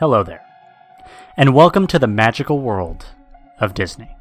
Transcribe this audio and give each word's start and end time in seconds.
Hello 0.00 0.22
there, 0.22 0.46
and 1.36 1.54
welcome 1.54 1.86
to 1.88 1.98
the 1.98 2.06
magical 2.06 2.60
world 2.60 3.04
of 3.58 3.74
Disney. 3.74 4.16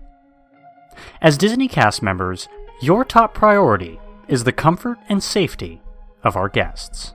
As 1.22 1.38
Disney 1.38 1.70
cast 1.70 2.04
members, 2.04 2.50
your 2.82 3.06
top 3.06 3.34
priority 3.34 3.98
is 4.28 4.44
the 4.44 4.52
comfort 4.52 4.98
and 5.08 5.24
safety 5.24 5.82
of 6.22 6.36
our 6.36 6.50
guests. 6.50 7.14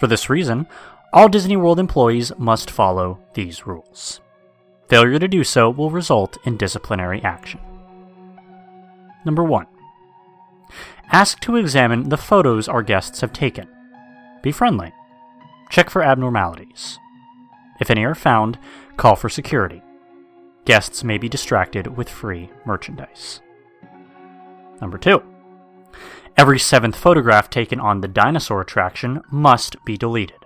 For 0.00 0.06
this 0.06 0.30
reason, 0.30 0.66
all 1.12 1.28
Disney 1.28 1.58
World 1.58 1.78
employees 1.78 2.32
must 2.38 2.70
follow 2.70 3.18
these 3.34 3.66
rules. 3.66 4.22
Failure 4.88 5.18
to 5.18 5.28
do 5.28 5.44
so 5.44 5.68
will 5.68 5.90
result 5.90 6.38
in 6.46 6.56
disciplinary 6.56 7.22
action. 7.22 7.60
Number 9.26 9.44
1. 9.44 9.66
Ask 11.12 11.40
to 11.40 11.56
examine 11.56 12.08
the 12.08 12.16
photos 12.16 12.68
our 12.68 12.82
guests 12.82 13.20
have 13.20 13.34
taken. 13.34 13.68
Be 14.40 14.50
friendly. 14.50 14.94
Check 15.68 15.90
for 15.90 16.02
abnormalities. 16.02 16.98
If 17.80 17.90
any 17.90 18.04
are 18.04 18.14
found, 18.14 18.58
call 18.96 19.16
for 19.16 19.28
security. 19.28 19.82
Guests 20.64 21.04
may 21.04 21.18
be 21.18 21.28
distracted 21.28 21.96
with 21.96 22.08
free 22.08 22.50
merchandise. 22.64 23.40
Number 24.80 24.98
2. 24.98 25.22
Every 26.36 26.58
seventh 26.58 26.96
photograph 26.96 27.48
taken 27.48 27.80
on 27.80 28.00
the 28.00 28.08
dinosaur 28.08 28.60
attraction 28.60 29.22
must 29.30 29.82
be 29.84 29.96
deleted. 29.96 30.44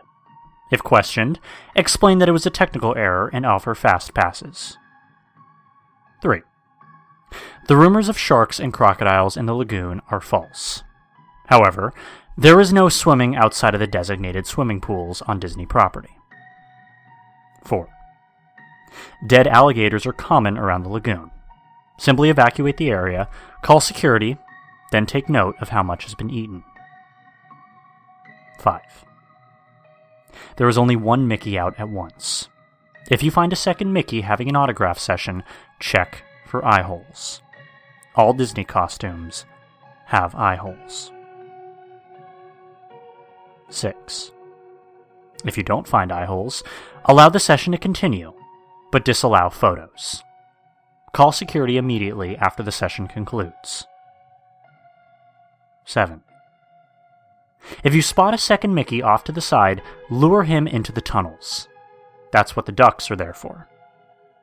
If 0.71 0.85
questioned, 0.85 1.41
explain 1.75 2.19
that 2.19 2.29
it 2.29 2.33
was 2.33 2.47
a 2.47 2.51
technical 2.51 2.97
error 2.97 3.29
and 3.33 3.45
offer 3.45 3.75
fast 3.75 4.15
passes. 4.15 4.79
3. 6.23 6.43
The 7.67 7.77
rumors 7.77 8.09
of 8.09 8.19
sharks 8.19 8.61
and 8.61 8.73
crocodiles 8.73 9.37
in 9.37 9.47
the 9.47 9.55
lagoon 9.55 10.01
are 10.11 10.21
false. 10.21 10.85
However, 11.47 11.93
there 12.37 12.61
is 12.61 12.73
no 12.73 12.89
swimming 12.89 13.35
outside 13.35 13.75
of 13.75 13.81
the 13.81 13.87
designated 13.87 14.47
swimming 14.47 14.81
pools 14.81 15.23
on 15.23 15.41
Disney 15.41 15.67
property. 15.67 16.17
4. 17.65 17.89
Dead 19.27 19.47
alligators 19.47 20.07
are 20.07 20.13
common 20.13 20.59
around 20.59 20.83
the 20.83 20.89
lagoon. 20.89 21.31
Simply 21.99 22.31
evacuate 22.31 22.77
the 22.77 22.91
area, 22.91 23.29
call 23.63 23.81
security, 23.81 24.37
then 24.91 25.07
take 25.07 25.29
note 25.29 25.57
of 25.61 25.69
how 25.69 25.83
much 25.83 26.05
has 26.05 26.15
been 26.15 26.31
eaten. 26.31 26.65
5. 28.59 28.81
There 30.57 30.69
is 30.69 30.79
only 30.79 30.97
one 30.97 31.29
Mickey 31.29 31.59
out 31.59 31.79
at 31.79 31.89
once. 31.89 32.49
If 33.11 33.23
you 33.23 33.31
find 33.31 33.53
a 33.53 33.57
second 33.57 33.93
Mickey 33.93 34.23
having 34.23 34.49
an 34.49 34.57
autograph 34.57 34.99
session, 34.99 35.43
check 35.79 36.23
for 36.47 36.65
eye 36.65 36.83
holes. 36.83 37.43
All 38.15 38.33
Disney 38.33 38.65
costumes 38.65 39.45
have 40.07 40.35
eye 40.35 40.57
holes. 40.57 41.13
6. 43.69 44.33
If 45.45 45.57
you 45.57 45.63
don't 45.63 45.89
find 45.89 46.13
eye 46.13 46.27
holes, 46.27 46.63
allow 47.05 47.29
the 47.29 47.41
session 47.41 47.73
to 47.73 47.79
continue, 47.79 48.33
but 48.93 49.05
disallow 49.05 49.51
photos. 49.51 50.23
Call 51.13 51.33
security 51.33 51.77
immediately 51.77 52.37
after 52.37 52.63
the 52.63 52.73
session 52.73 53.09
concludes. 53.09 53.87
7. 55.85 56.23
If 57.83 57.95
you 57.95 58.03
spot 58.03 58.35
a 58.35 58.39
second 58.39 58.75
Mickey 58.75 59.03
off 59.03 59.25
to 59.25 59.33
the 59.33 59.41
side, 59.41 59.83
lure 60.09 60.45
him 60.45 60.67
into 60.67 60.93
the 60.93 61.01
tunnels. 61.01 61.69
That's 62.33 62.55
what 62.55 62.67
the 62.67 62.73
ducks 62.73 63.11
are 63.11 63.17
there 63.17 63.35
for. 63.35 63.69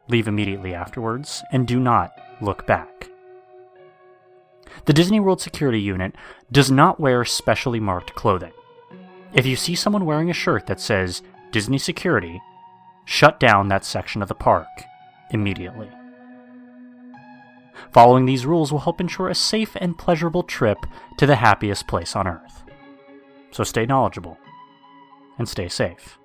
Leave 0.09 0.27
immediately 0.27 0.73
afterwards, 0.73 1.43
and 1.51 1.67
do 1.67 1.79
not 1.79 2.11
look 2.41 2.67
back. 2.67 3.09
The 4.85 4.93
Disney 4.93 5.19
World 5.19 5.41
Security 5.41 5.81
Unit 5.81 6.15
does 6.51 6.69
not 6.71 6.99
wear 6.99 7.25
specially 7.25 7.79
marked 7.79 8.13
clothing. 8.15 8.53
If 9.37 9.45
you 9.45 9.55
see 9.55 9.75
someone 9.75 10.05
wearing 10.05 10.31
a 10.31 10.33
shirt 10.33 10.65
that 10.65 10.79
says 10.79 11.21
Disney 11.51 11.77
Security, 11.77 12.41
shut 13.05 13.39
down 13.39 13.67
that 13.67 13.85
section 13.85 14.23
of 14.23 14.29
the 14.29 14.33
park 14.33 14.67
immediately. 15.29 15.91
Following 17.91 18.25
these 18.25 18.47
rules 18.47 18.71
will 18.71 18.79
help 18.79 18.99
ensure 18.99 19.29
a 19.29 19.35
safe 19.35 19.75
and 19.75 19.95
pleasurable 19.95 20.41
trip 20.41 20.79
to 21.19 21.27
the 21.27 21.35
happiest 21.35 21.87
place 21.87 22.15
on 22.15 22.27
earth. 22.27 22.63
So 23.51 23.63
stay 23.63 23.85
knowledgeable 23.85 24.39
and 25.37 25.47
stay 25.47 25.67
safe. 25.67 26.17